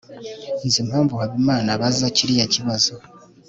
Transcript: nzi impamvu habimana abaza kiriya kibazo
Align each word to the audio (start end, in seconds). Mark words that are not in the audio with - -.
nzi 0.65 0.77
impamvu 0.83 1.13
habimana 1.21 1.67
abaza 1.75 2.05
kiriya 2.15 2.45
kibazo 2.53 2.93